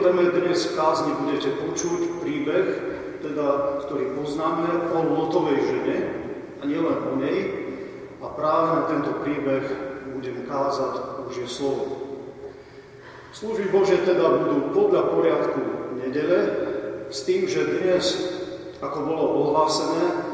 [0.00, 2.66] téme dnes kázni budete počuť príbeh,
[3.20, 5.96] teda, ktorý poznáme o Lotovej žene
[6.56, 7.68] a nielen o nej.
[8.24, 9.64] A práve na tento príbeh
[10.16, 12.16] budem kázať Božie slovo.
[13.36, 15.60] Služby Bože teda budú podľa poriadku
[16.00, 16.38] nedele,
[17.12, 18.04] s tým, že dnes,
[18.80, 20.32] ako bolo ohlásené,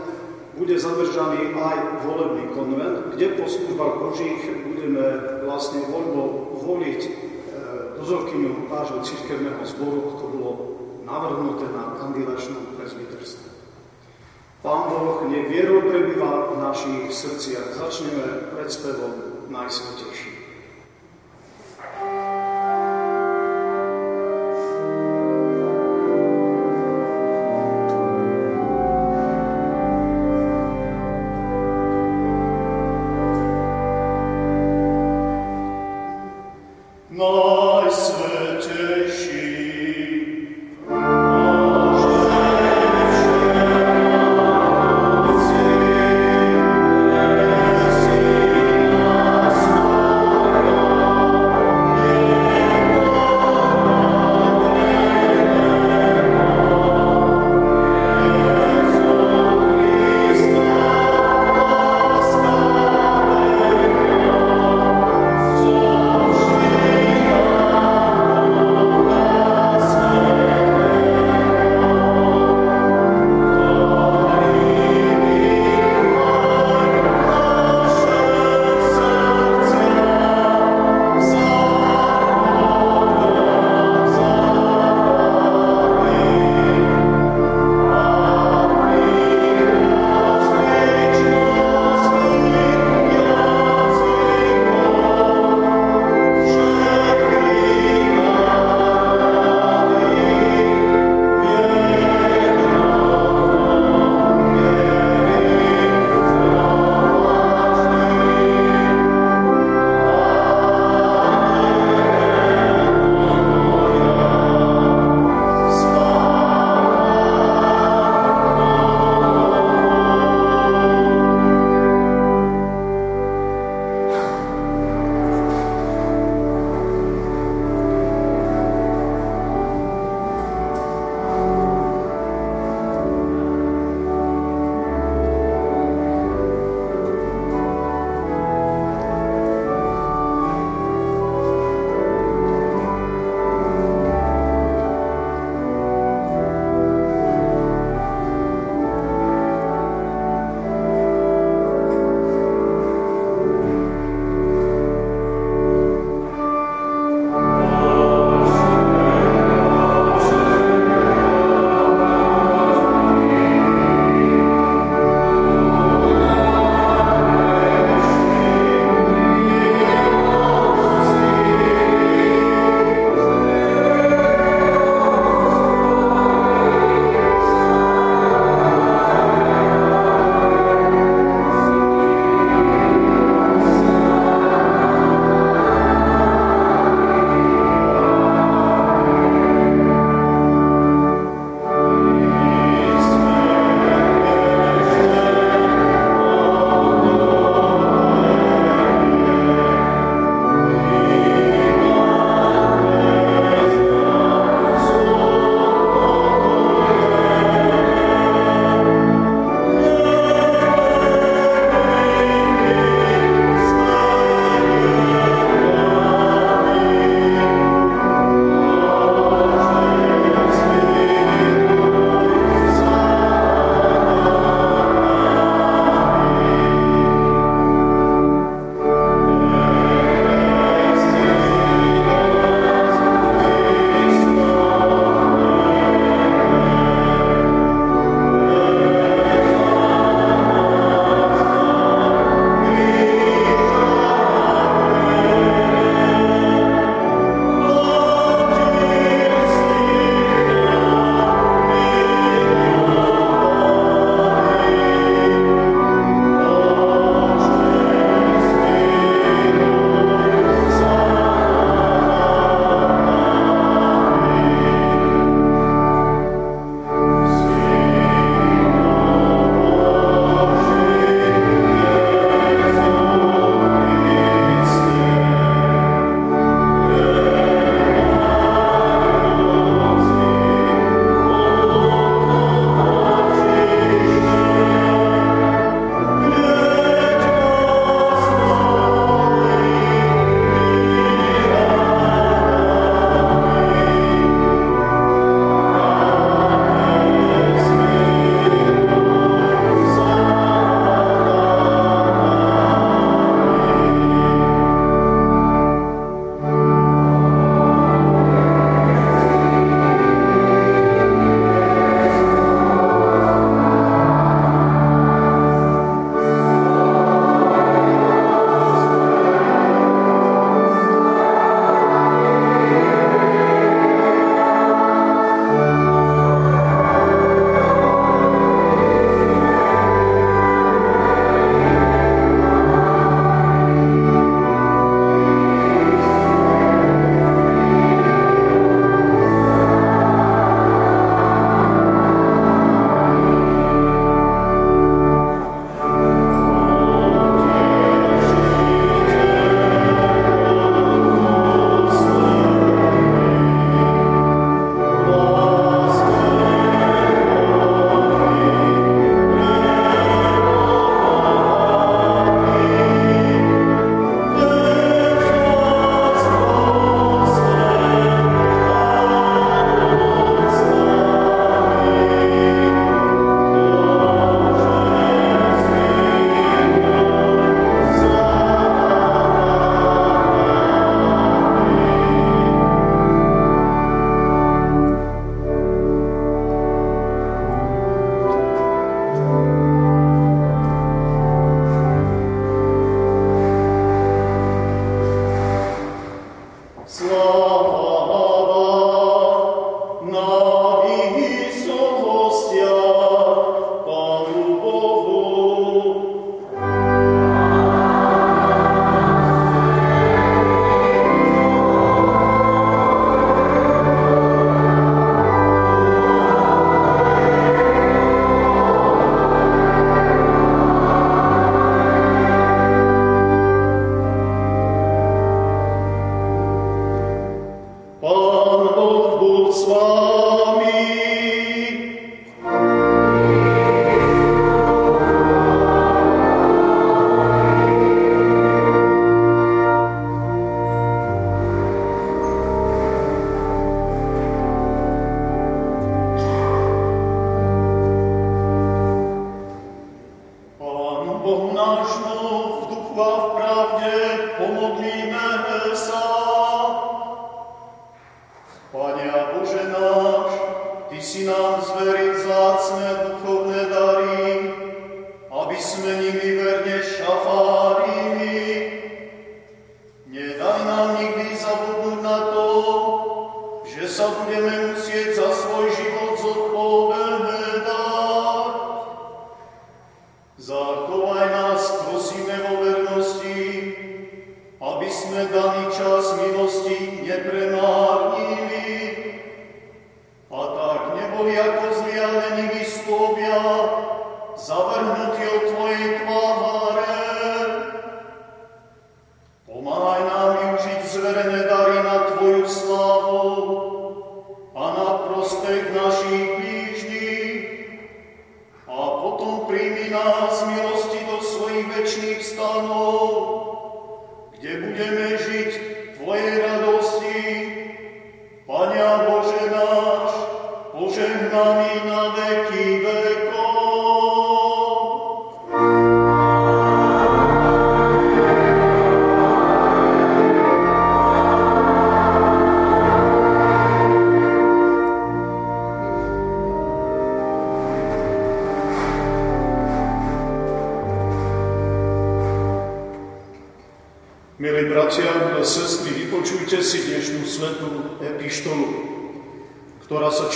[0.54, 5.04] bude zadržaný aj volebný konvent, kde po službách Božích budeme
[5.42, 7.25] vlastne voľbou voliť
[7.96, 10.50] dozorkyňu vášho církevného zboru, ako bolo
[11.08, 13.48] navrhnuté na kandidačnom prezbiterstve.
[14.60, 17.78] Pán Boh nech vierou prebýva v našich srdciach.
[17.78, 20.35] Začneme predspevom Najsvetejším.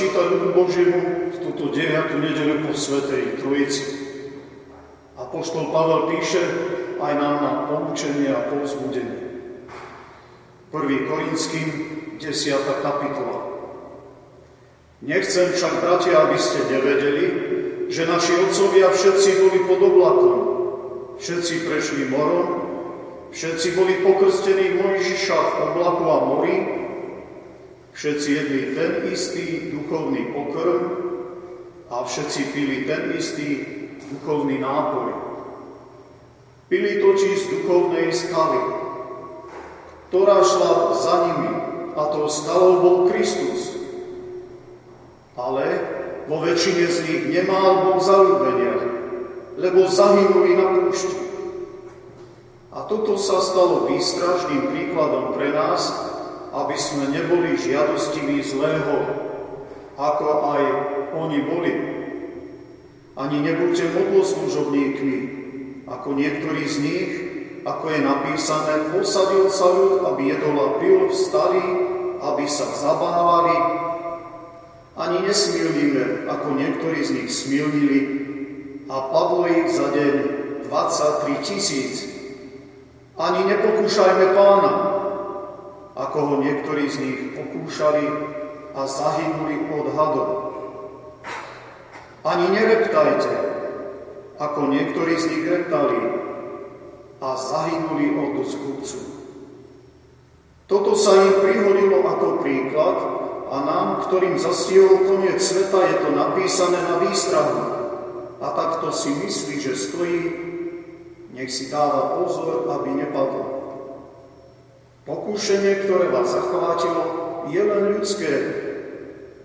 [0.01, 2.25] Ktorá sa číta ľudu Božiemu v túto 9.
[2.25, 3.85] nedelu po Svetej Trojici.
[5.13, 6.41] Apoštol Pavel píše
[6.97, 9.21] aj nám na poučenie a povzbudenie.
[10.73, 11.05] 1.
[11.05, 11.69] Korinským,
[12.17, 12.81] 10.
[12.81, 13.45] kapitola.
[15.05, 17.27] Nechcem však, bratia, aby ste nevedeli,
[17.93, 20.41] že naši otcovia všetci boli pod oblakom,
[21.21, 22.73] všetci prešli morom,
[23.31, 26.57] Všetci boli pokrstení v Mojžiša v oblaku a mori,
[28.01, 30.81] všetci jedli ten istý duchovný pokrm
[31.93, 33.61] a všetci pili ten istý
[34.09, 35.13] duchovný nápoj.
[36.73, 38.63] Pili totiž z duchovnej skaly,
[40.09, 41.53] ktorá šla za nimi,
[41.93, 43.77] a tou skalou bol Kristus.
[45.37, 45.67] Ale
[46.25, 48.81] vo väčšine z nich nemal Boh zalúbenia,
[49.61, 51.21] lebo zahynuli na púšti.
[52.73, 56.10] A toto sa stalo výstražným príkladom pre nás,
[56.51, 58.97] aby sme neboli žiadostiví zlého,
[59.95, 60.63] ako aj
[61.15, 61.75] oni boli.
[63.15, 65.19] Ani nebuďte modloslužobníkmi,
[65.87, 67.11] ako niektorí z nich,
[67.63, 71.65] ako je napísané, posadil sa ľud, aby jedol a pil, vstali,
[72.19, 73.57] aby sa zabávali.
[74.97, 78.01] Ani nesmilníme, ako niektorí z nich smilnili,
[78.91, 80.15] a padlo ich za deň
[80.67, 82.11] 23 tisíc.
[83.15, 84.90] Ani nepokúšajme pána,
[86.01, 88.09] ako ho niektorí z nich pokúšali
[88.73, 90.31] a zahynuli od hadov.
[92.25, 93.35] Ani nereptajte,
[94.41, 96.01] ako niektorí z nich reptali
[97.21, 98.99] a zahynuli od zgubcu.
[100.65, 102.97] Toto sa im prihodilo ako príklad
[103.51, 107.61] a nám, ktorým zastihol koniec sveta, je to napísané na výstrahu.
[108.41, 110.49] A takto si myslí, že stojí
[111.35, 113.60] nech si dáva pozor, aby nepadol.
[115.09, 117.03] Pokúšenie, ktoré vás zachvátilo,
[117.49, 118.33] je len ľudské,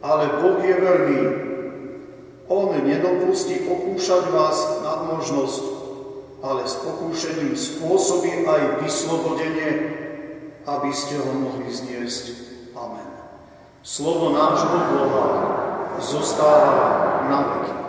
[0.03, 1.21] ale Boh je verný.
[2.51, 5.63] On nedopustí pokúšať vás nad možnosť,
[6.43, 9.71] ale s pokúšením spôsobí aj vyslobodenie,
[10.67, 12.23] aby ste ho mohli zniesť.
[12.77, 13.09] Amen.
[13.81, 15.25] Slovo nášho Boha
[16.03, 17.84] zostáva na veky.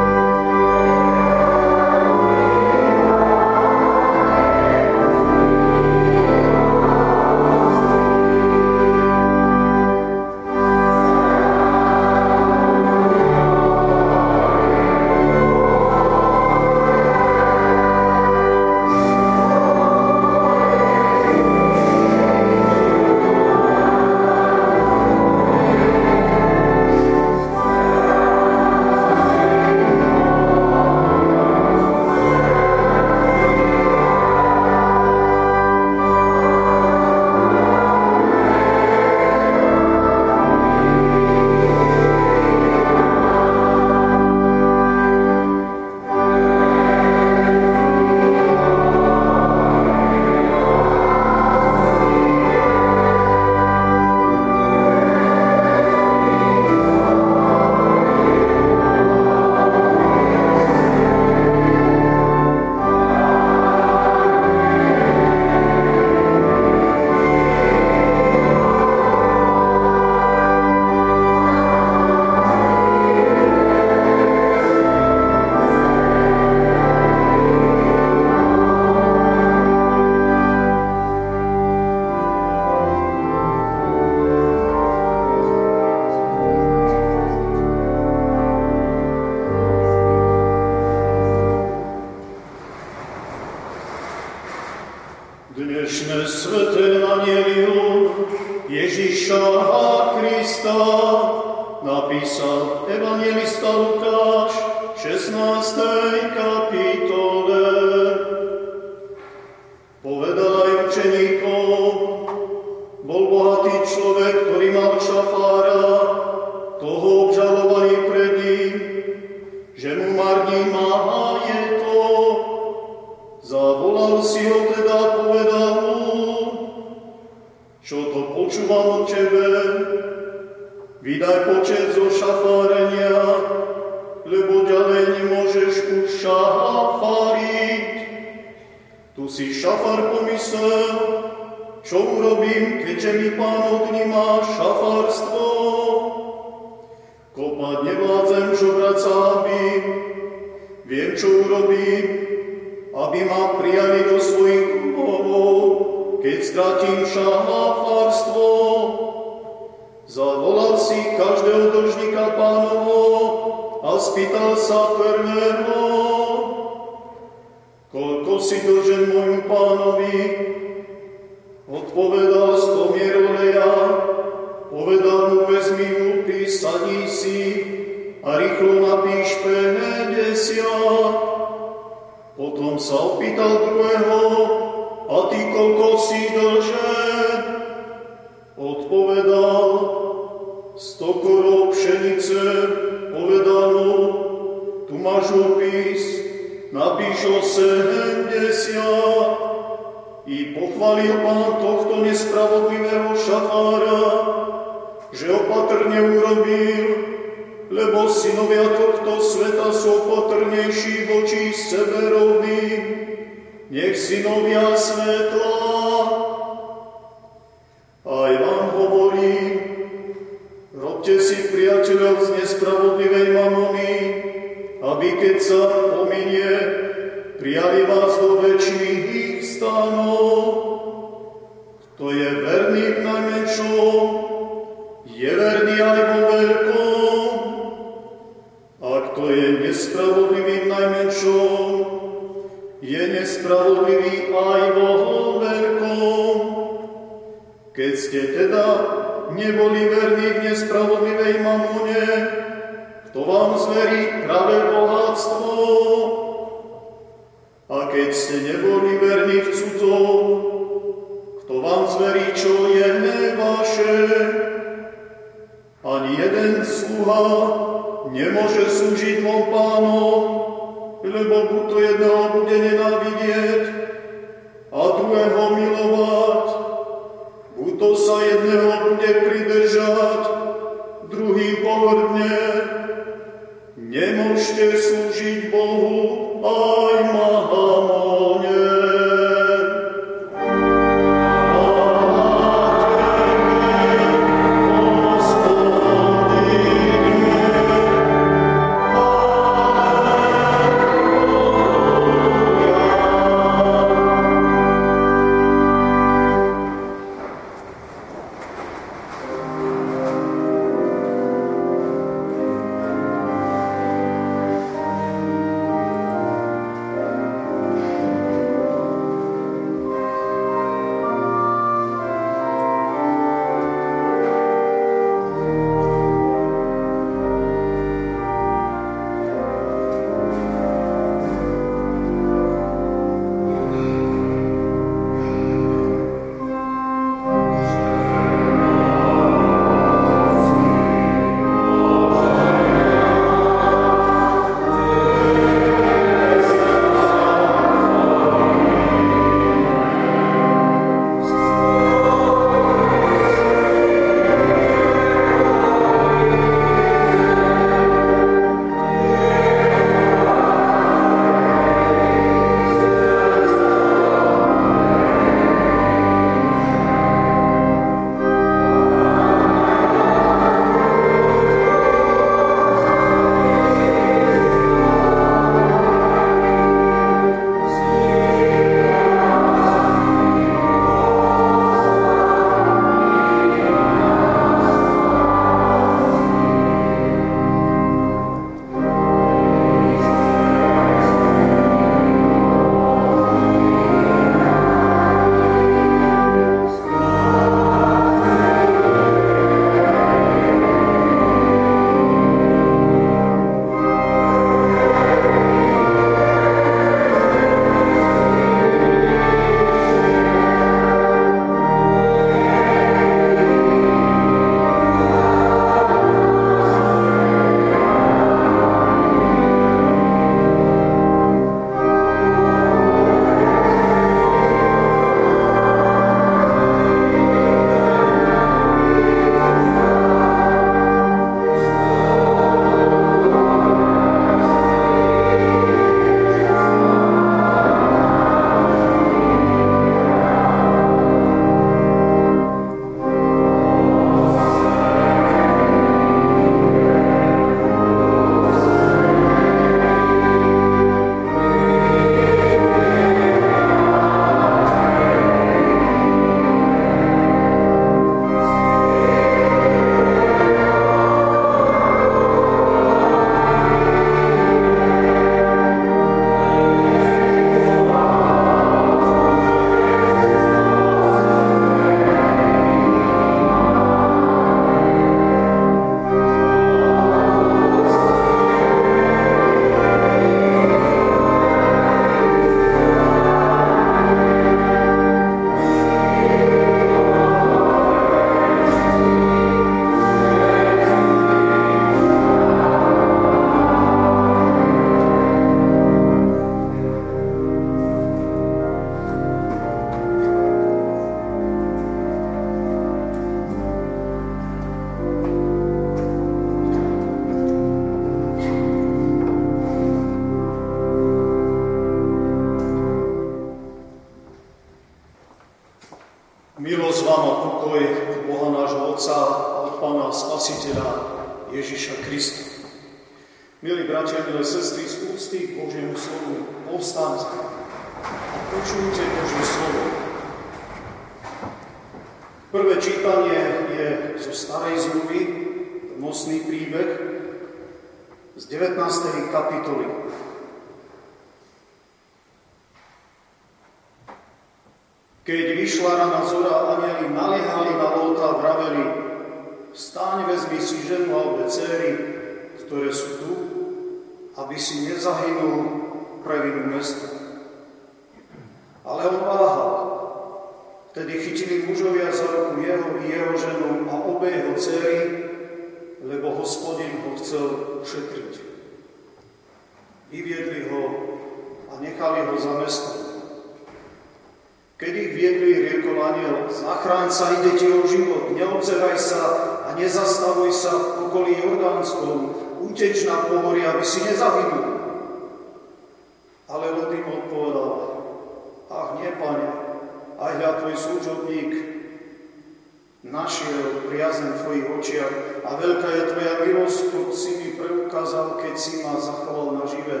[598.64, 600.00] Si ma zachoval na živé,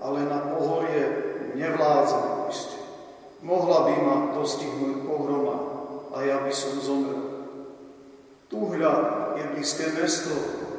[0.00, 1.04] ale na pohorie
[1.52, 2.36] nevládzem
[3.44, 5.56] Mohla by ma dostihnúť pohroma
[6.16, 7.20] a ja by som zomrel.
[8.48, 8.56] Tu
[9.36, 10.34] je blízke mesto,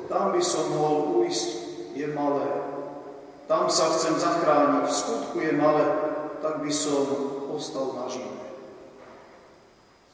[0.09, 1.49] tam by som mohol ujsť,
[1.93, 2.43] je malé.
[3.45, 5.85] Tam sa chcem zachrániť, v skutku je malé,
[6.43, 7.07] tak by som
[7.53, 8.47] ostal na živé.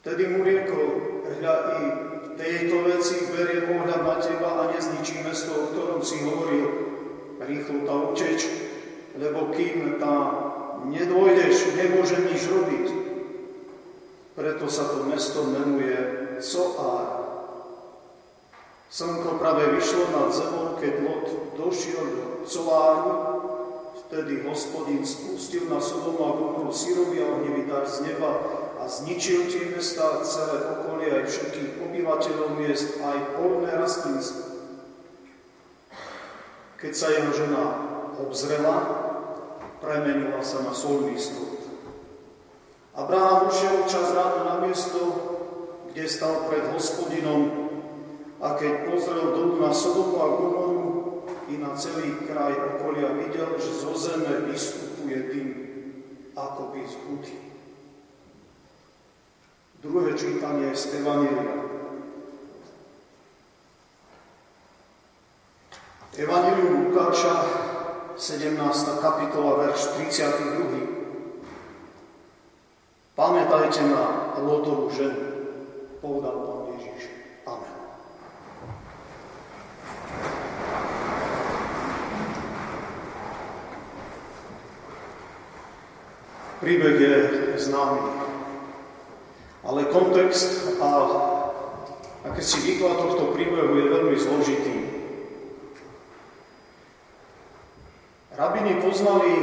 [0.04, 0.88] Vtedy mu riekol,
[1.40, 1.82] hľa i
[2.34, 6.66] tejto veci berie pohľad na teba a nezničí mesto, o ktorom si hovoril.
[7.42, 8.46] Rýchlo tá uteč,
[9.18, 10.16] lebo kým tá
[10.86, 12.86] nedôjdeš, nemôžem nič robiť.
[14.34, 15.94] Preto sa to mesto menuje
[16.42, 17.24] Coár.
[18.94, 21.26] Slnko práve vyšlo nad zemou, keď Lot
[21.58, 23.10] došiel do Coáru,
[24.06, 28.38] vtedy hospodin spustil na Sodomu a Gomoru sírový a ohnivý dar z neba
[28.84, 34.44] a zničil tie mesta, celé okolie, aj všetkých obyvateľov miest, aj polné rastlinstvo.
[36.76, 37.64] Keď sa jeho žena
[38.20, 38.76] obzrela,
[39.80, 41.64] premenila sa na solný strúd.
[42.92, 45.00] Abraham ušiel čas ráno na miesto,
[45.88, 47.72] kde stal pred hospodinom
[48.44, 50.84] a keď pozrel dolu na Sodomu a Gomoru
[51.48, 55.48] i na celý kraj okolia, videl, že zo zeme vystupuje dym,
[56.36, 57.43] ako by z huty.
[59.84, 61.60] Druhé čítanie z Evanília.
[66.16, 67.34] Evangelium Lukáša
[68.16, 68.64] 17.
[69.04, 71.44] kapitola, verš 32.
[73.12, 75.20] Pamätajte na Lotovú ženu,
[76.00, 77.12] povedal Pán Ježiš.
[77.44, 77.76] Amen.
[86.64, 87.16] Príbeh je
[87.60, 88.23] známy,
[89.74, 90.90] ale kontext a
[92.38, 94.76] si výklad tohto príbehu je veľmi zložitý.
[98.38, 99.34] Rabini poznali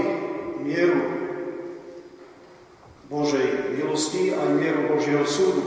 [0.64, 1.04] mieru
[3.12, 5.64] Božej milosti a mieru Božieho súdu.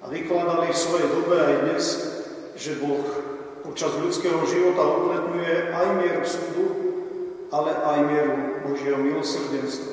[0.00, 1.84] A vykladali v svojej dobe aj dnes,
[2.56, 3.04] že Boh
[3.60, 6.66] počas ľudského života upletňuje aj mieru súdu,
[7.52, 9.92] ale aj mieru Božieho milosrdenstva.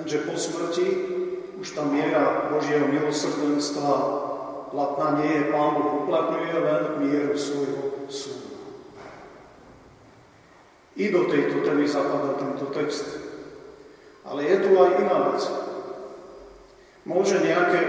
[0.00, 1.15] Lenže po smrti
[1.56, 3.92] už tá miera Božieho milosrdenstva
[4.68, 5.42] platná nie je.
[5.48, 8.52] Pán Boh uplatňuje len mieru svojho súdu.
[10.96, 13.04] I do tejto témy zapadá tento text.
[14.24, 15.40] Ale je tu aj iná vec.
[17.04, 17.80] Môže nejaké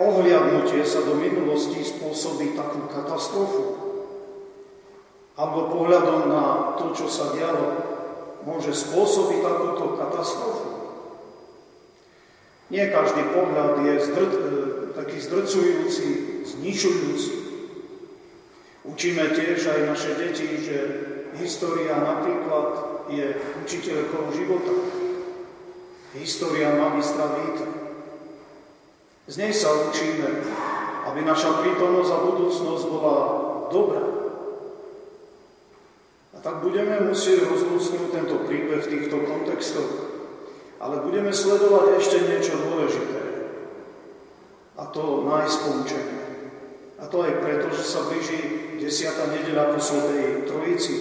[0.00, 3.64] ohliadnutie sa do minulosti spôsobiť takú katastrofu.
[5.38, 6.44] Alebo pohľadom na
[6.80, 7.78] to, čo sa dialo,
[8.42, 10.73] môže spôsobiť takúto katastrofu.
[12.72, 14.40] Nie každý pohľad je zdr- e,
[14.96, 16.06] taký zdrcujúci,
[16.48, 17.32] zničujúci.
[18.84, 20.76] Učíme tiež aj naše deti, že
[21.34, 22.68] História napríklad
[23.10, 23.34] je
[23.66, 24.74] učiteľkou života.
[26.14, 27.66] História magistra Víta.
[29.26, 30.30] Z nej sa učíme,
[31.10, 33.16] aby naša prítomnosť a budúcnosť bola
[33.72, 34.04] dobrá.
[36.34, 40.13] A tak budeme musieť rozlúcnúť tento príbeh v týchto kontextoch,
[40.78, 43.22] ale budeme sledovať ešte niečo dôležité.
[44.74, 46.22] A to nájsť poučenie.
[46.98, 48.38] A to aj preto, že sa blíži
[48.78, 48.86] 10.
[49.34, 50.96] nedeľa po Svetej Trojici,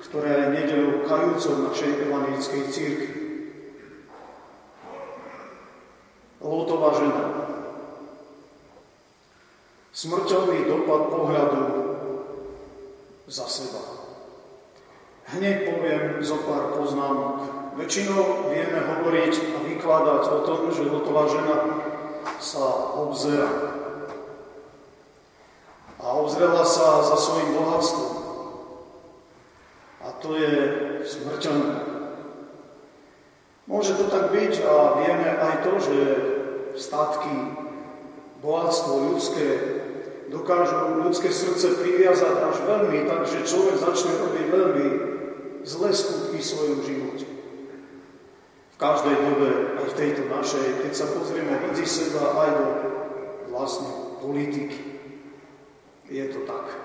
[0.00, 3.14] ktorá je nedelou kajúcou našej evangelickej církvi.
[6.40, 7.24] Lótová žena.
[9.92, 11.62] Smrteľný dopad pohľadu
[13.28, 14.00] za seba.
[15.30, 17.59] Hneď poviem zo pár poznámok.
[17.78, 21.56] Väčšinou vieme hovoriť a vykladať o tom, že Lotová žena
[22.42, 22.66] sa
[22.98, 23.50] obzera.
[26.00, 28.12] A obzrela sa za svojim bohatstvom.
[30.00, 30.52] A to je
[31.04, 31.76] smrteľné.
[33.70, 35.98] Môže to tak byť a vieme aj to, že
[36.74, 37.54] statky,
[38.42, 39.46] bohatstvo ľudské
[40.30, 44.86] dokážu ľudské srdce priviazať až veľmi, takže človek začne robiť veľmi
[45.66, 47.29] zlé skutky v svojom živote.
[48.80, 52.66] Každej dobe, aj v tejto našej, keď sa pozrieme medzi seba aj do
[53.52, 54.80] vlastne politiky.
[56.08, 56.80] Je to tak.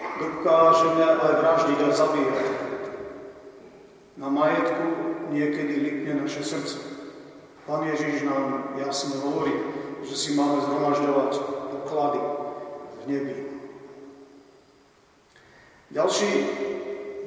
[0.00, 2.46] Dokážeme aj vraždiť a zabíjať.
[4.16, 4.86] Na majetku
[5.28, 6.80] niekedy likne naše srdce.
[7.68, 9.52] Pán Ježiš nám jasne hovorí,
[10.08, 11.30] že si máme zhromažďovať
[11.68, 12.20] poklady
[12.96, 13.36] v nebi.
[15.92, 16.30] Ďalší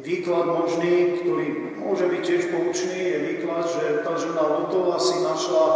[0.07, 5.67] výklad možný, ktorý môže byť tiež poučný, je výklad, že tá žena Lotova si našla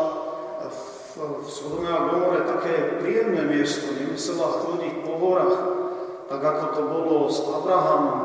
[0.71, 0.79] v,
[1.19, 5.57] v Sodome Gomore také príjemné miesto, nemusela chodiť po horách,
[6.31, 8.19] tak ako to bolo s Abrahamom,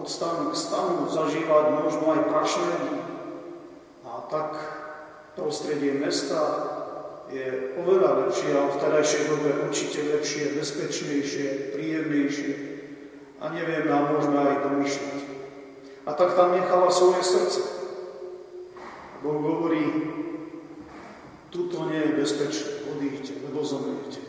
[0.00, 2.72] od stanu k stanu zažívať možno aj prašné.
[4.08, 4.50] A tak
[5.36, 6.40] prostredie mesta
[7.28, 12.52] je oveľa lepšie a v terajšej dobe určite lepšie, bezpečnejšie, príjemnejšie
[13.44, 15.33] a nevieme a môžeme aj domýšľať.
[16.04, 17.60] A tak tam nechala svoje srdce.
[19.24, 19.84] Boh hovorí,
[21.48, 24.20] tuto nie je bezpečné, odíďte, lebo zomriete.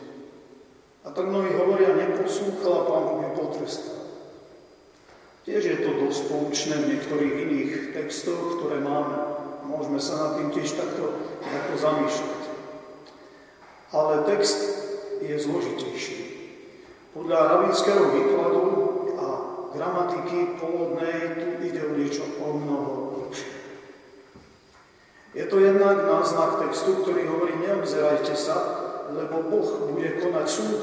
[1.04, 4.08] A tak mnohí hovoria, neposlúchala, Pán Boh potrestal.
[5.46, 9.14] Tiež je to dosť poučné v niektorých iných textoch, ktoré máme.
[9.68, 11.12] Môžeme sa nad tým tiež takto,
[11.44, 12.42] takto zamýšľať.
[13.94, 14.58] Ale text
[15.22, 16.18] je zložitejší.
[17.14, 18.62] Podľa rabinského výkladu
[19.76, 22.90] gramatiky pôvodnej tu ide o niečo o mnoho
[23.28, 23.52] lepšie.
[25.36, 28.56] Je to jednak náznak textu, ktorý hovorí neobzerajte sa,
[29.12, 30.80] lebo Boh bude konať súd.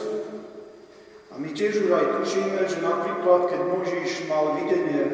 [1.33, 5.09] A my tiež už aj tušíme, že napríklad, keď Možiš mal videnie,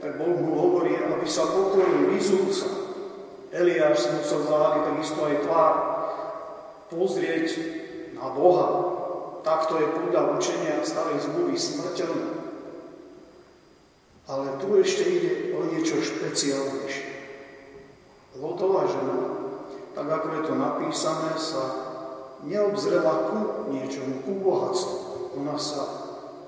[0.00, 2.88] tak Boh mu hovorí, aby sa pokoril vyzúca.
[3.52, 5.74] Eliáš si musel záhaliť takisto aj tvár,
[6.88, 7.46] pozrieť
[8.16, 8.68] na Boha.
[9.44, 12.39] Takto je podľa učenia starej zmluvy smrteľné.
[14.30, 17.10] Ale tu ešte ide o niečo špeciálnejšie.
[18.38, 19.18] Lotová žena,
[19.90, 21.62] tak ako je to napísané, sa
[22.46, 23.38] neobzrela ku
[23.74, 25.34] niečomu, ku bohatstvu.
[25.34, 25.82] Ona sa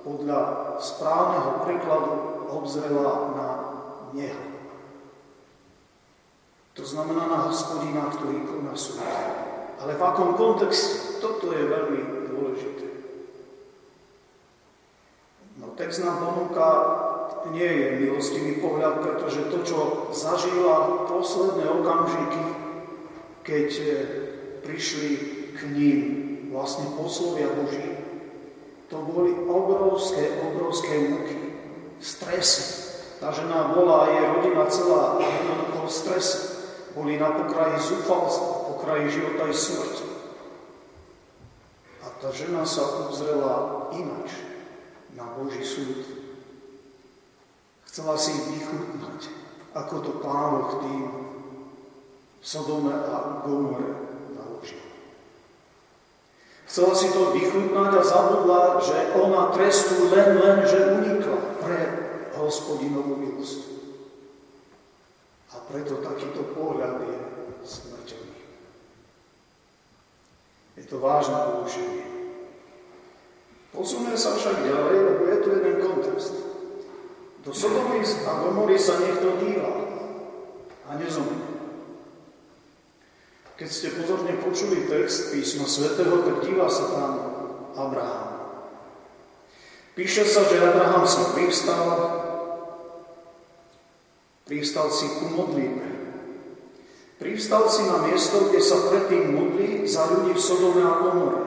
[0.06, 0.40] podľa
[0.78, 2.12] správneho prekladu
[2.54, 3.48] obzrela na
[4.12, 4.44] Neho.
[6.76, 9.00] To znamená na hospodina, ktorý koná súd.
[9.80, 11.20] Ale v akom kontexte?
[11.20, 12.91] Toto je veľmi dôležité.
[15.60, 16.68] No text nám ponúka
[17.50, 19.78] nie je milostivý pohľad, pretože to, čo
[20.14, 22.44] zažila posledné okamžiky,
[23.42, 23.90] keď eh,
[24.62, 25.10] prišli
[25.58, 25.98] k ním
[26.54, 27.98] vlastne poslovia Boží,
[28.86, 31.38] to boli obrovské, obrovské muky,
[31.98, 32.84] stresy.
[33.18, 36.38] Tá žena bola a jej rodina celá jednoducho v strese.
[36.92, 40.06] Boli na pokraji zúfalstva, pokraji života i smrti.
[42.04, 44.51] A tá žena sa obzrela inač
[45.16, 46.04] na Boží súd.
[47.88, 49.20] Chcela si vychutnať,
[49.76, 51.04] ako to Pán tým
[52.42, 53.94] Sodome a Gomore
[54.34, 54.82] naložil.
[56.66, 61.78] Chcela si to vychutnať a zabudla, že ona trestu len, len, že unikla pre
[62.34, 63.60] hospodinovú milosť.
[65.52, 67.18] A preto takýto pohľad je
[67.62, 68.40] smrteľný.
[70.80, 72.11] Je to vážne poučenie.
[73.72, 76.32] Posuneme sa však ďalej, lebo je tu jeden kontext.
[77.42, 79.72] Do Sodomy a Gomory sa niekto díva
[80.86, 81.52] a nezomrie.
[83.56, 87.10] Keď ste pozorne počuli text písma svätého, tak díva sa tam
[87.78, 88.32] Abraham.
[89.92, 91.86] Píše sa, že Abraham sa privstal,
[94.48, 95.88] privstal si ku modlíme.
[97.20, 101.42] Privstal si na miesto, kde sa predtým modlí za ľudí v Sodome a Gomore.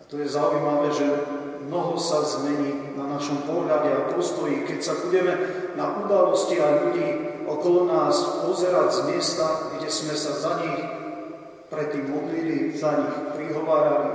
[0.00, 1.08] A to je zaujímavé, že
[1.64, 5.32] mnoho sa zmení na našom pohľade a postoji, keď sa budeme
[5.72, 7.08] na udalosti a ľudí
[7.48, 10.84] okolo nás pozerať z miesta, kde sme sa za nich
[11.72, 14.12] predtým modlili, za nich prihovárali.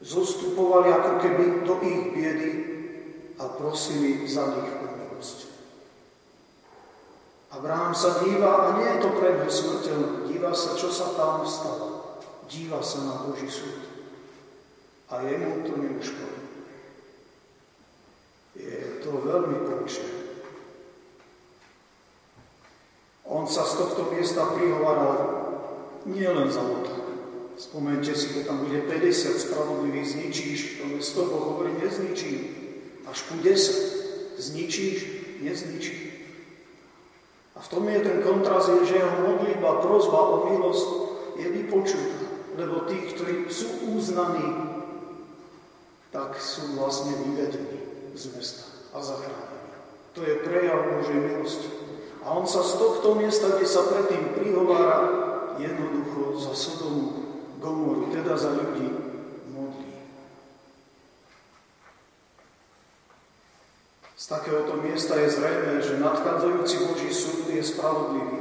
[0.00, 2.52] Zostupovali ako keby do ich biedy
[3.36, 5.38] a prosili za nich o milosť.
[7.52, 10.08] Abraham sa díva a nie je to pre neho.
[10.32, 12.16] Díva sa, čo sa tam stalo.
[12.48, 13.91] Díva sa na Boží súd.
[15.12, 16.40] A jemu to neuškodí.
[18.56, 20.08] Je to veľmi poučné.
[23.28, 25.16] On sa z tohto miesta prihovaral
[26.08, 27.04] nielen za otok.
[27.60, 32.32] Spomente si, keď tam bude 50 spravodlivých, zničíš, to mesto Boh hovorí, nezničí.
[33.04, 34.98] Až ku 10 zničíš,
[35.44, 35.96] nezničí.
[37.52, 40.88] A v tom je ten kontrast, že jeho modlitba, prozba o milosť
[41.36, 42.20] je vypočutá.
[42.56, 44.71] Lebo tí, ktorí sú uznaní,
[46.12, 49.72] tak sú vlastne vyvedení z mesta a zachránení.
[50.12, 51.68] To je prejav Božej milosti.
[52.22, 55.00] A on sa z tohto miesta, kde sa predtým prihovára,
[55.56, 57.24] jednoducho za Sodomu,
[57.58, 58.92] Gomoru, teda za ľudí,
[59.48, 59.92] modlí.
[64.12, 68.40] Z takéhoto miesta je zrejme, že nadchádzajúci Boží súd je spravodlivý.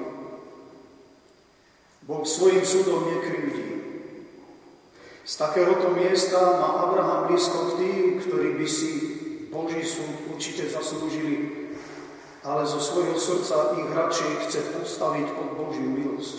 [2.05, 3.61] Boh svojim súdom nekrivdí.
[5.22, 8.91] Z takéhoto miesta má Abraham blízko k tým, ktorí by si
[9.53, 11.61] Boží súd určite zaslúžili
[12.41, 16.38] ale zo svojho srdca ich radšej chce postaviť pod Božiu milosť.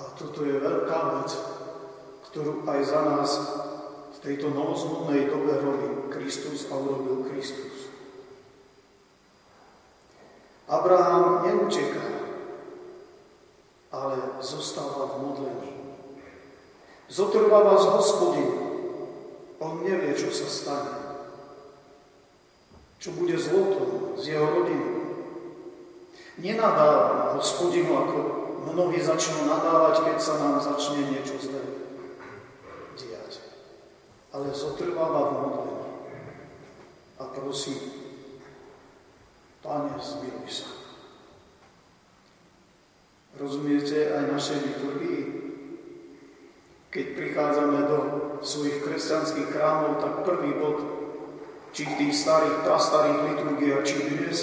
[0.00, 1.30] A toto je veľká vec,
[2.32, 3.30] ktorú aj za nás
[4.16, 7.92] v tejto novozmudnej dobe robí Kristus a urobil Kristus.
[10.72, 12.32] Abraham neuteká,
[13.92, 15.71] ale zostáva v modlení.
[17.10, 18.60] Zotrváva z hospodinou.
[19.62, 21.02] On nevie, čo sa stane
[23.02, 24.88] čo bude zlotom z jeho rodiny.
[26.38, 28.18] Nenadáva na hospodinu, ako
[28.70, 31.66] mnohí začnú nadávať, keď sa nám začne niečo zlé
[32.94, 33.42] diať.
[34.30, 35.82] Ale zotrváva v modlení
[37.18, 37.74] a prosí,
[39.66, 40.70] Pane, zmiluj sa.
[43.34, 45.22] Rozumiete aj našej liturgii?
[46.92, 47.98] Keď prichádzame do
[48.44, 50.78] svojich kresťanských chrámov, tak prvý bod
[51.72, 54.38] či v tých starých, prastarých liturgiách, či dnes,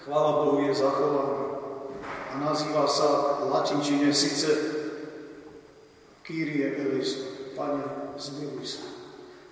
[0.00, 1.36] chvála Bohu, je zachovaná.
[2.32, 4.48] A nazýva sa v latinčine síce
[6.24, 8.88] Kyrie elis, Pane, zmiluj sa.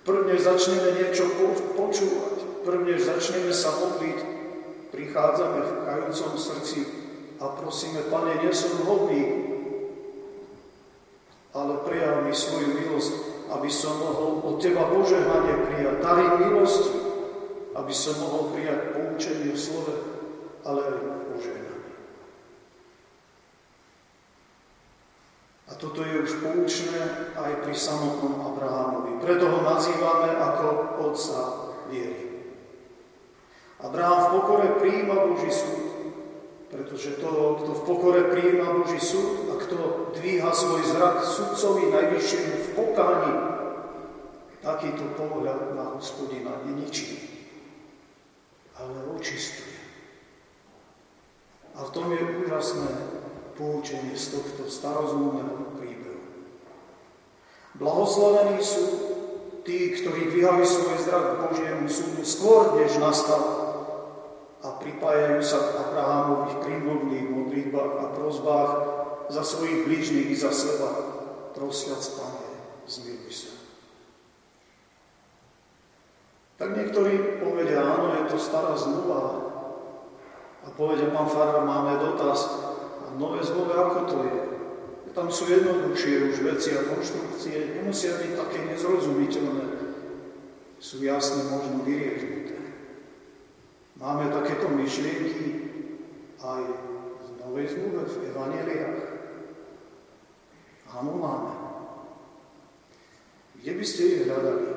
[0.01, 1.29] Prvne začneme niečo
[1.77, 4.17] počúvať, prvne začneme sa modliť,
[4.89, 6.79] prichádzame v kajúcom srdci
[7.37, 9.38] a prosíme, Pane, nie som hodný,
[11.53, 16.93] ale prejav mi svoju milosť aby som mohol od Teba požehnanie prijať, dary milosti,
[17.73, 19.95] aby som mohol prijať poučenie v slove,
[20.61, 20.97] ale aj
[21.33, 21.93] požehnanie.
[25.69, 27.01] A toto je už poučné
[27.33, 29.17] aj pri samotnom Abrahamovi.
[29.21, 30.65] Preto ho nazývame ako
[31.09, 31.39] otca
[31.89, 32.29] viery.
[33.79, 35.85] Abraham v pokore prijíma Boží súd,
[36.67, 37.29] pretože to,
[37.63, 43.33] kto v pokore prijíma Boží súd kto dvíha svoj zrak sudcovi najvyššiemu v pokáni,
[44.65, 47.21] takýto pohľad na hospodina neničí,
[48.81, 49.77] ale očistuje.
[51.77, 52.89] A v tom je úžasné
[53.53, 56.25] poučenie z tohto starozmluvného príbehu.
[57.77, 58.85] Blahoslavení sú
[59.61, 63.69] tí, ktorí dvíhali svoj zrak Božiemu súdu skôr, než nastal
[64.65, 68.98] a pripájajú sa k Abrahamových prímluvných modlitbách a prozbách
[69.29, 70.89] za svojich blížnych i za seba,
[71.53, 72.49] prosiac Pane,
[72.89, 73.53] zmiluj sa.
[76.59, 79.47] Tak niektorí povedia, áno, je to stará zmluva.
[80.65, 82.51] A povedia, pán Farár, máme dotaz.
[83.07, 84.39] A nové zmluve, ako to je?
[85.15, 89.67] Tam sú jednoduchšie už veci a konštrukcie, nemusia byť také nezrozumiteľné.
[90.83, 92.39] Sú jasne možno vyriešené.
[93.99, 95.47] Máme takéto myšlienky
[96.39, 96.63] aj
[97.19, 99.08] v Novej zmluve, v Evangeliách.
[100.89, 101.53] Áno, máme.
[103.59, 104.67] Kde by ste ich hľadali?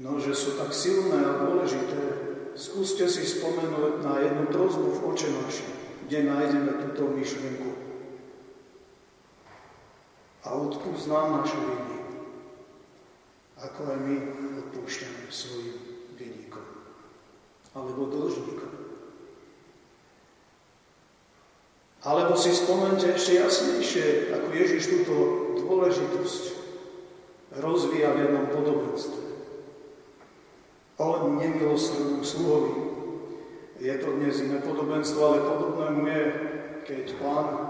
[0.00, 2.00] No, že sú tak silné a dôležité,
[2.56, 5.66] skúste si spomenúť na jednu prozbu v oče naši,
[6.08, 7.70] kde nájdeme túto myšlienku.
[10.40, 11.98] A odpúsť nám naše viny,
[13.60, 14.16] ako aj my
[14.64, 15.76] odpúšťame svojim
[16.16, 16.64] vinníkom
[17.76, 18.79] alebo dlžníkom.
[22.00, 25.14] Alebo si spomente ešte jasnejšie, ako Ježiš túto
[25.60, 26.44] dôležitosť
[27.60, 29.20] rozvíja v jednom podobenstve.
[30.96, 32.74] O nemilosrdnom sluhovi.
[33.80, 36.24] Je to dnes iné podobenstvo, ale podobné mu je,
[36.84, 37.60] keď pán e,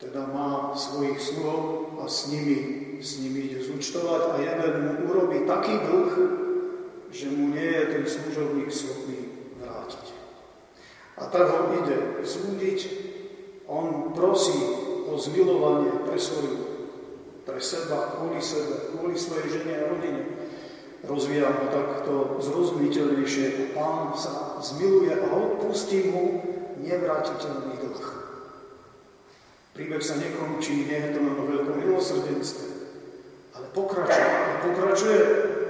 [0.00, 2.56] teda má svojich sluhov a s nimi,
[3.00, 6.12] s nimi ide zúčtovať a jeden mu urobí taký dlh,
[7.08, 9.27] že mu nie je ten služobník schopný.
[11.18, 12.78] A tak ho ide súdiť,
[13.66, 14.54] on prosí
[15.10, 16.56] o zmilovanie pre svoju,
[17.42, 20.22] pre seba, kvôli sebe, kvôli svojej žene a rodine.
[21.02, 22.12] Rozvíjam ho takto
[22.42, 23.74] zrozumiteľnejšie.
[23.74, 26.42] Pán sa zmiluje a odpustí mu
[26.82, 28.06] nevrátiteľný dlh.
[29.78, 32.66] Príbeh sa nekončí, nie je to len o veľkom milosrdenstve,
[33.54, 34.26] ale pokračuje.
[34.26, 35.18] A pokračuje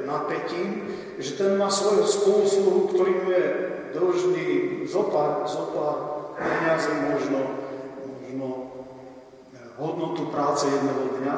[0.08, 0.88] napätím,
[1.20, 3.44] že ten má svojho spôsobu, ktorý mu je
[3.98, 4.46] dlžný
[4.86, 7.38] zopár, zopár peniaze možno,
[8.06, 8.48] možno
[9.54, 11.36] eh, hodnotu práce jedného dňa.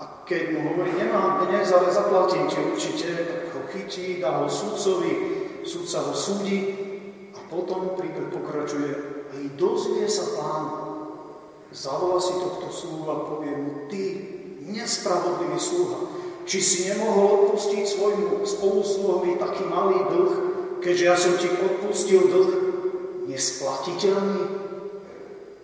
[0.00, 4.48] A keď mu hovorí, nemám dnes, ale zaplatím ti určite, tak ho chytí, dá ho
[4.48, 5.12] sudcovi,
[5.62, 6.58] sudca ho súdi
[7.36, 8.92] a potom príbeh pokračuje.
[9.30, 10.62] A i dozvie sa pán,
[11.70, 14.02] zavolá si tohto sluhu a povie mu, ty
[14.72, 15.98] nespravodlivý sluha,
[16.48, 20.49] či si nemohol odpustiť svojmu spolusluhovi taký malý dlh,
[20.80, 22.50] keďže ja som ti odpustil dlh
[23.28, 24.42] nesplatiteľný?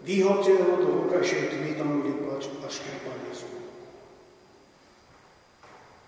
[0.06, 3.16] Vyhoďte ho do vonkajšej tmy, tam bude plač a škrpanie.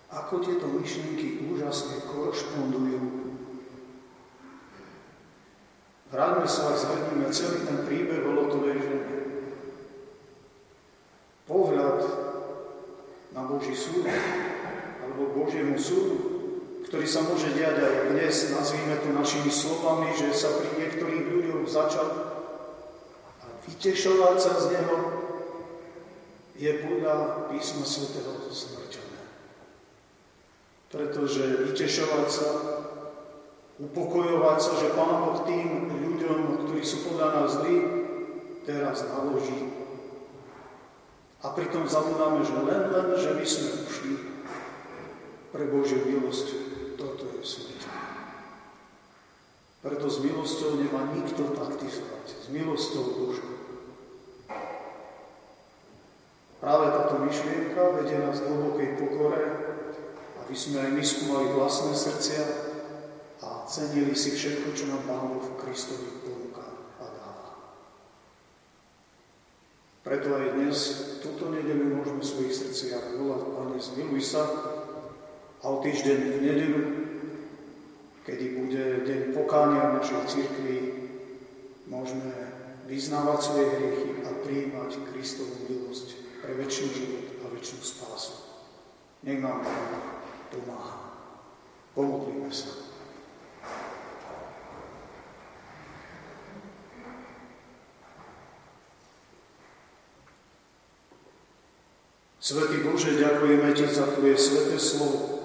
[0.09, 2.97] Ako tieto myšlienky úžasne korešpondujú.
[6.09, 9.17] Vráťme sa a zhrníme celý ten príbeh o Lotovej žene.
[11.45, 12.01] Pohľad
[13.33, 14.09] na Boží súd
[15.05, 16.28] alebo Božiemu súdu,
[16.87, 21.65] ktorý sa môže diať aj dnes, nazvíme to našimi slovami, že sa pri niektorých ľuďoch
[21.67, 22.07] začal
[23.41, 24.95] a vytešovať sa z neho,
[26.59, 29.23] je podľa písma svätého smrteľné.
[30.91, 32.49] Pretože vytešovať sa,
[33.79, 37.77] upokojovať sa, že Pán Boh tým ľuďom, ktorí sú podľa nás zlí,
[38.67, 39.71] teraz naloží.
[41.39, 44.13] A pritom zabudáme, že len, len, že my sme ušli
[45.55, 46.68] pre Božiu milosť.
[47.39, 47.81] Smrť.
[49.79, 52.25] Preto s milosťou nemá nikto taktizovať.
[52.27, 53.55] S milosťou Božou.
[56.59, 59.43] Práve táto myšlienka vedie nás k hlbokej pokore,
[60.43, 62.43] aby sme aj my skúmali vlastné srdcia
[63.39, 66.67] a cenili si všetko, čo nám Pán Boh v Kristovi ponúka
[66.99, 67.49] a dáva.
[70.03, 70.77] Preto aj dnes,
[71.23, 74.43] túto nedelu môžeme v svojich srdciach volať, Pane, zmiluj sa,
[75.59, 76.81] a o týždeň v nedelu,
[78.23, 80.77] kedy bude deň pokánia našej cirkvi,
[81.91, 82.31] môžeme
[82.87, 88.33] vyznávať svoje hriechy a prijímať Kristovú milosť pre väčší život a väčšinu spásu.
[89.27, 89.67] Nech nám
[90.47, 91.11] pomáha.
[91.91, 92.71] Pomodlíme sa.
[102.39, 105.38] Svetý Bože, ďakujeme Ti za Tvoje sveté slovo,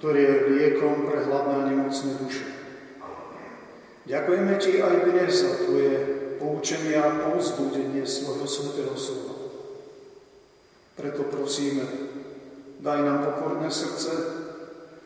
[0.00, 2.48] ktorý je liekom pre hladné a nemocné duše.
[4.08, 5.92] Ďakujeme Ti aj dnes za Tvoje
[6.40, 9.36] poučenie a povzbudenie svojho svetého slova.
[10.96, 11.84] Preto prosíme,
[12.80, 14.08] daj nám pokorné srdce,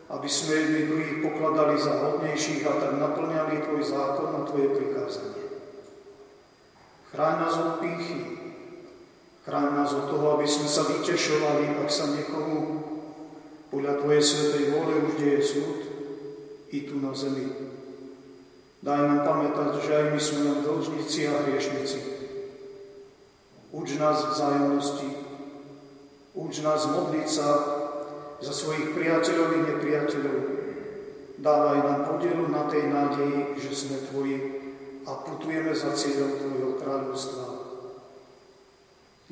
[0.07, 5.43] aby sme jedni druhých pokladali za hodnejších a tak naplňali Tvoj zákon a Tvoje prikázanie.
[7.11, 8.19] Chráň nás od pýchy,
[9.43, 12.74] chráň nás od toho, aby sme sa vytešovali, ak sa niekomu
[13.75, 15.79] podľa Tvojej svetej vôle už deje súd
[16.71, 17.51] i tu na zemi.
[18.79, 21.99] Daj nám pamätať, že aj my sme len dlžníci a hriešnici.
[23.75, 25.11] Uč nás vzájomnosti,
[26.39, 27.47] uč nás modliť sa
[28.39, 30.37] za svojich priateľov i nepriateľov.
[31.43, 34.37] Dávaj nám podielu na tej nádeji, že sme Tvoji
[35.03, 37.43] a putujeme za cieľom Tvojho kráľovstva.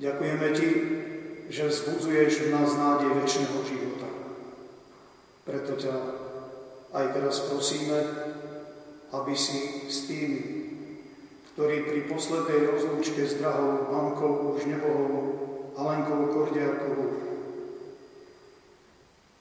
[0.03, 0.69] Ďakujeme Ti,
[1.47, 3.92] že vzbudzuješ v nás nádej väčšného života.
[5.43, 5.95] Preto ťa
[6.95, 7.99] aj teraz prosíme,
[9.11, 10.41] aby si s tými,
[11.53, 15.11] ktorí pri poslednej rozlúčke s drahou mamkou už nebohou
[15.75, 17.11] Alenkou Kordiakovou,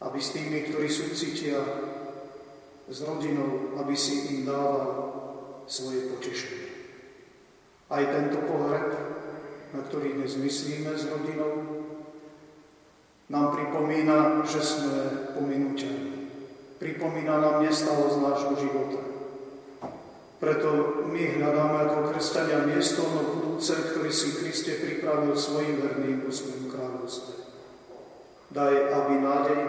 [0.02, 1.62] aby s tými, ktorí sú cítia
[2.90, 4.84] s rodinou, aby si im dával
[5.70, 6.68] svoje potešenie.
[7.88, 8.90] Aj tento pohreb,
[9.72, 11.71] na ktorý dnes myslíme s rodinou,
[13.32, 16.28] nám pripomína, že sme pominúťaní.
[16.76, 19.00] Pripomína nám nestalosť nášho života.
[20.36, 26.34] Preto my hľadáme ako kresťania miesto no budúce, ktorý si Kriste pripravil svojim verným po
[26.34, 27.32] svojom kráľovstve.
[28.52, 29.60] Daj, aby nádej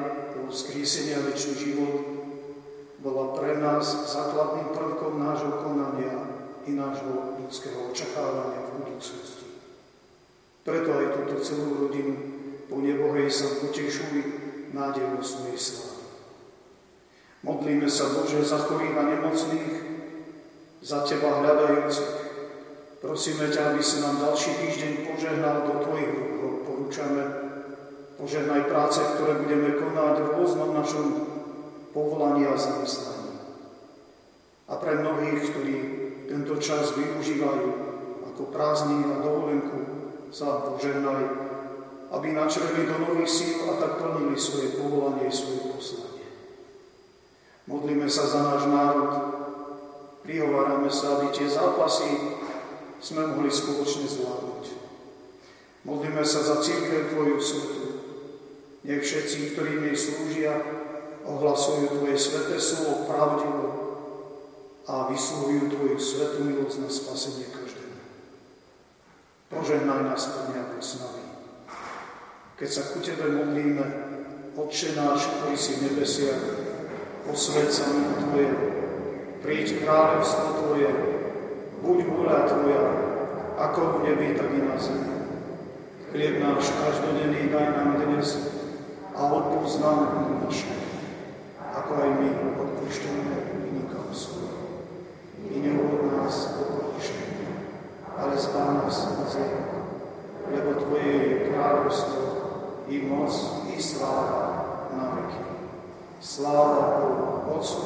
[0.43, 2.03] o vzkriesenia väčší život
[2.99, 6.19] bola pre nás základným prvkom nášho konania
[6.67, 9.47] i nášho ľudského očakávania v budúcnosti.
[10.67, 12.32] Preto aj túto celú rodinu
[12.67, 14.23] po nebohej sa potešuj
[14.73, 16.03] nádejou svojej slávy.
[17.43, 19.71] Modlíme sa, Bože, za chorých a nemocných,
[20.79, 22.15] za Teba hľadajúcich.
[23.03, 26.63] Prosíme ťa, aby si nám ďalší týždeň požehnal do Tvojich rúk.
[26.63, 27.23] Porúčame.
[28.15, 31.07] Požehnaj práce, ktoré budeme konať v rôznom našom
[31.91, 33.35] povolaní a zamestnaní.
[34.71, 35.75] A pre mnohých, ktorí
[36.31, 37.67] tento čas využívajú
[38.31, 39.79] ako prázdniny a dovolenku,
[40.31, 41.21] sa požehnaj,
[42.13, 46.29] aby načreli do nových síl a tak plnili svoje povolanie, svoje poslanie.
[47.65, 49.11] Modlíme sa za náš národ,
[50.21, 52.37] prihovárame sa, aby tie zápasy
[53.01, 54.65] sme mohli spoločne zvládnuť.
[55.83, 57.83] Modlíme sa za církev Tvoju svetu.
[58.83, 60.53] Nech všetci, ktorí nej slúžia,
[61.25, 63.67] ohlasujú Tvoje sveté slovo pravdivo
[64.85, 67.99] a vysluhujú Tvoju svetú milosť na spasenie každému.
[69.51, 71.22] Požehnaj nás, Pane, s nami.
[72.53, 73.85] Keď sa ku Tebe modlíme,
[74.53, 76.37] Otče náš, ktorý si v nebesiach,
[77.25, 78.53] posved sa Tvoje,
[79.41, 80.93] príď kráľovstvo Tvoje,
[81.81, 82.85] buď vôľa Tvoja,
[83.57, 85.17] ako v nebi, tak i na zemi.
[86.13, 88.37] Chlieb náš každodenný daj nám dnes
[89.17, 89.99] a odpúsť nám
[90.45, 90.69] naše,
[91.57, 93.33] ako aj my odpúšťame
[93.65, 94.93] vynikom svojom.
[95.49, 97.49] I neuvod nás do pokušenia,
[98.13, 99.61] ale zbav nás od zlého,
[100.53, 102.12] lebo Tvoje je kráľovstvo
[102.93, 103.33] i moc
[103.73, 104.41] i sláva
[104.93, 105.41] na veky.
[106.21, 107.81] Sláva Bohu, Otcu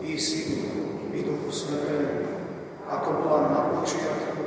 [0.00, 2.24] i Synu i Duchu Svetému,
[2.88, 4.42] ako bola na počiatku,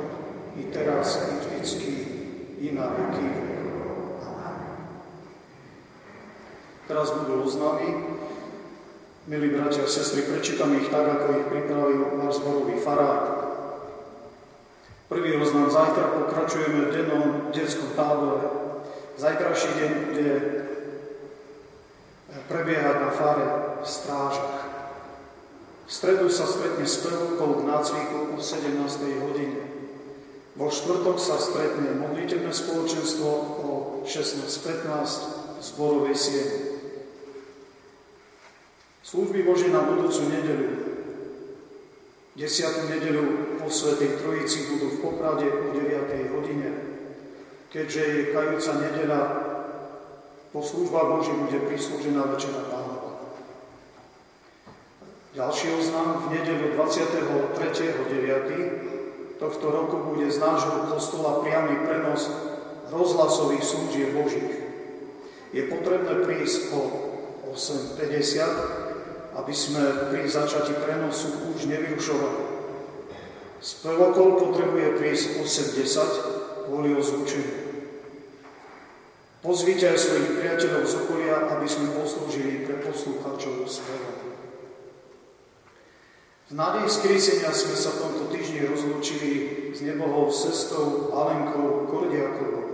[0.58, 1.92] i teraz, i vždycky,
[2.58, 3.26] i na veky.
[6.90, 8.18] Teraz budú oznámy.
[9.30, 13.46] Milí bratia a sestry, prečítam ich tak, ako ich pripravil náš zborový farár.
[15.06, 18.59] Prvý oznám zajtra pokračujeme v dennom detskom tábore.
[19.20, 20.32] Zajtrajší deň bude
[22.48, 23.46] prebiehať na fare
[23.76, 24.64] v strážach.
[25.84, 28.80] V stredu sa stretne s prvkou k nácviku o 17.
[29.20, 29.60] hodine.
[30.56, 33.28] Vo štvrtok sa stretne modlitebné spoločenstvo
[33.60, 33.70] o
[34.08, 36.60] 16.15 v zborovej sieni.
[39.04, 40.68] Služby Boží na budúcu nedelu,
[42.40, 42.88] 10.
[42.88, 43.24] nedelu
[43.60, 46.32] po Svetej Trojici budú v Poprade o 9.
[46.32, 46.89] hodine.
[47.70, 49.22] Keďže je kajúca nedela,
[50.50, 52.98] po službách Boží bude prislúžená Večera Pána.
[55.30, 59.38] Ďalší oznam v nedelu 23.9.
[59.38, 62.26] tohto roku bude z nášho kostola priamy prenos
[62.90, 64.66] rozhlasových služieb Božích.
[65.54, 66.90] Je potrebné prísť o
[67.54, 72.42] 8.50, aby sme pri začati prenosu už nevyrušovali.
[73.62, 77.59] Spevokol potrebuje prísť 8.10 kvôli ozvučeniu.
[79.40, 84.12] Pozvite svojich priateľov z okolia, aby sme poslúžili pre poslucháčov spevu.
[86.50, 89.30] V nádeji skrísenia sme sa v tomto týždni rozlúčili
[89.72, 92.68] s nebohou sestou Alenkou Kordiakovou,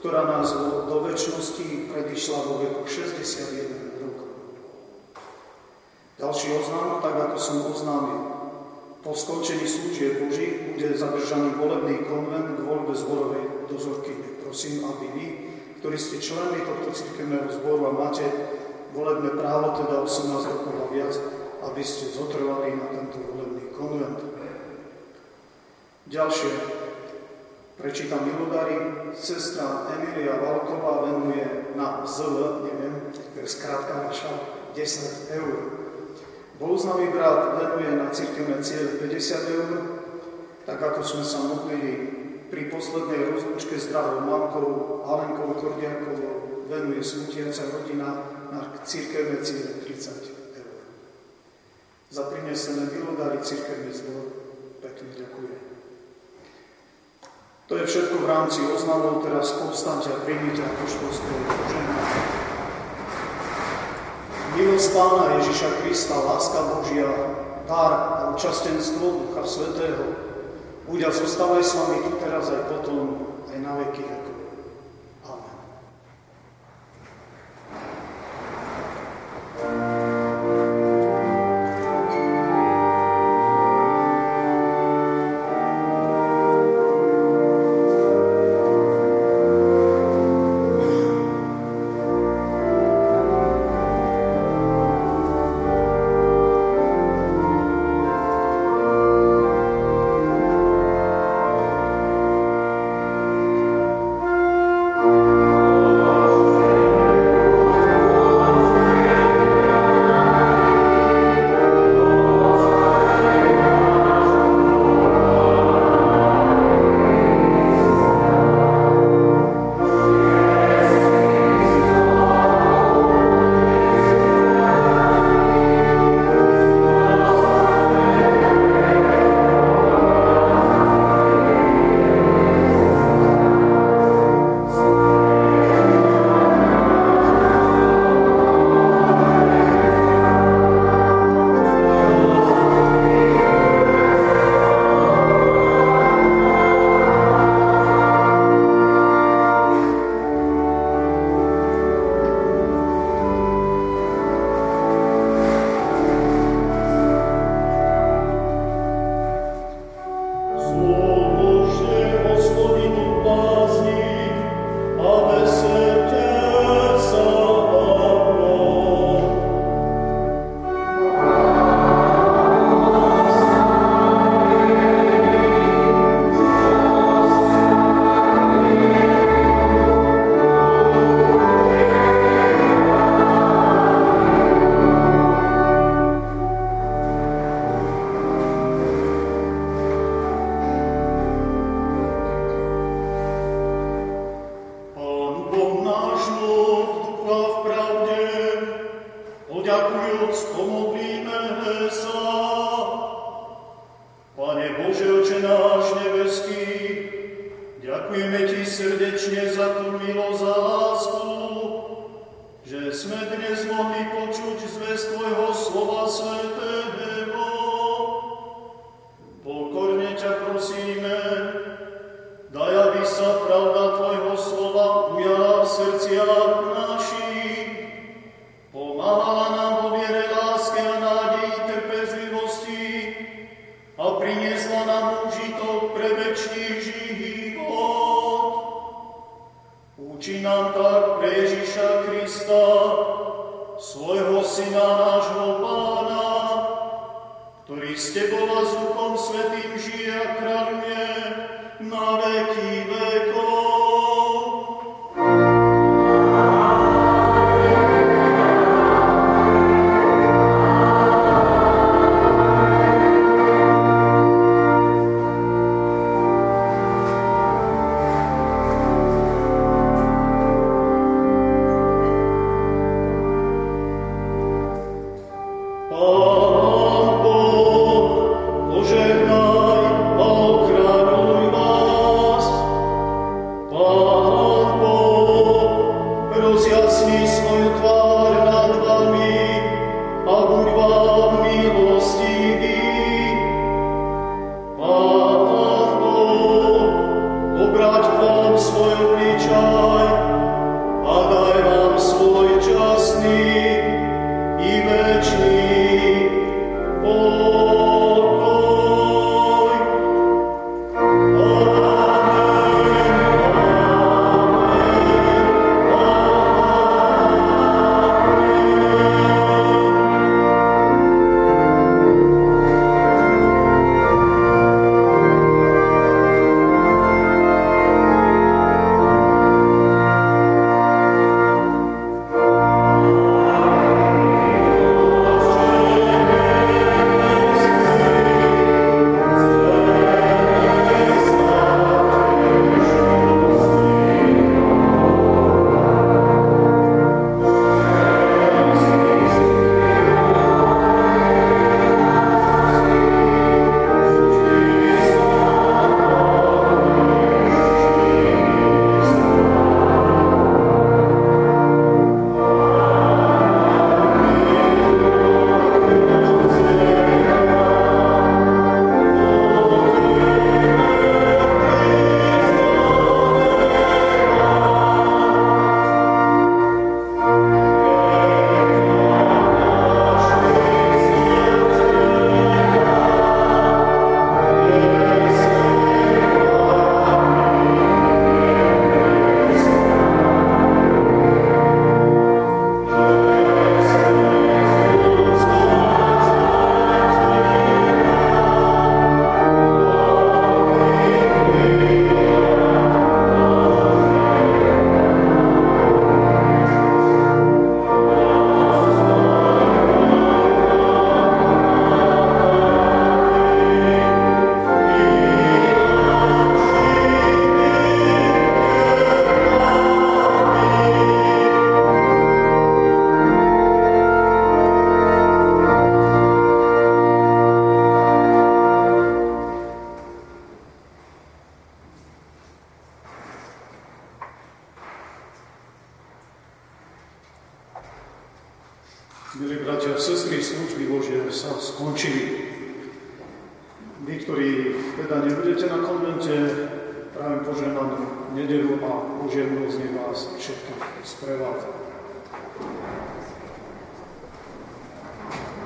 [0.00, 0.48] ktorá nás
[0.88, 4.30] do väčšnosti predišla vo veku 61 rokov.
[6.16, 8.20] Ďalší oznám, tak ako som oznámil,
[9.04, 14.40] po skončení služieb Boží bude zadržaný volebný konvent k voľbe zborovej dozorky.
[14.40, 15.26] Prosím, aby vy,
[15.78, 18.26] ktorí ste členmi tohto cirkevného zboru a máte
[18.90, 21.14] volebné právo, teda 18 rokov a viac,
[21.70, 24.18] aby ste zotrvali na tento volebný konvent.
[26.08, 26.52] Ďalšie,
[27.76, 28.80] prečítam milodary,
[29.12, 34.32] sestra Emilia Valková venuje na ZL, neviem, to je skrátka naša,
[34.72, 35.56] 10 eur.
[36.58, 39.70] Bohuznavý brat venuje na cirkevné ciele 50 eur,
[40.64, 42.17] tak ako sme sa modlili
[42.78, 48.22] poslednej rozlučke s drahou mamkou Alenkou Kordiakovou, venuje smutiaca rodina
[48.54, 50.38] na cirkevné ciele 30
[52.08, 54.24] za prinesené milodary církevný zbor.
[54.80, 55.60] Pekne ďakujem.
[57.68, 62.20] To je všetko v rámci oznamov, teraz povstaňte a príjmite apoštolské požehnanie.
[64.56, 67.12] Milosť Pána Ježiša Krista, láska Božia,
[67.68, 70.27] dar a účastenstvo Ducha Svetého,
[70.88, 74.27] buď a zostávaj s vami tu teraz aj potom, aj na veky vekov.